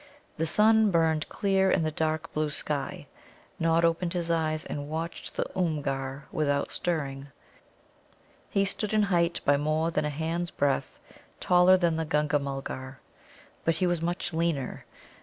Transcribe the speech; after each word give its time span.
The 0.37 0.47
sun 0.47 0.89
burned 0.89 1.29
clear 1.29 1.69
in 1.69 1.83
the 1.83 1.91
dark 1.91 2.33
blue 2.33 2.49
sky. 2.49 3.05
Nod 3.59 3.85
opened 3.85 4.13
his 4.13 4.31
eyes 4.31 4.65
and 4.65 4.89
watched 4.89 5.35
the 5.35 5.45
Oomgar 5.55 6.23
without 6.31 6.71
stirring. 6.71 7.27
He 8.49 8.65
stood 8.65 8.95
in 8.95 9.03
height 9.13 9.41
by 9.45 9.57
more 9.57 9.91
than 9.91 10.03
a 10.05 10.09
hand's 10.09 10.49
breadth 10.49 10.97
taller 11.39 11.77
than 11.77 11.97
the 11.97 12.05
Gunga 12.05 12.39
mulgar. 12.39 12.97
But 13.63 13.75
he 13.75 13.85
was 13.85 14.01
much 14.01 14.33
leaner. 14.33 14.85